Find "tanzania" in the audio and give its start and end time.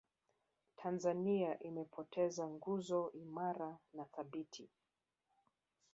0.79-1.51